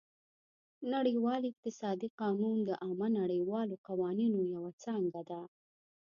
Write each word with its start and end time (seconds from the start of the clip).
نړیوال 0.93 1.41
اقتصادي 1.51 2.09
قانون 2.21 2.57
د 2.65 2.69
عامه 2.83 3.07
نړیوالو 3.21 3.75
قوانینو 3.87 4.39
یوه 4.53 4.71
څانګه 4.83 5.21
ده 5.29 5.41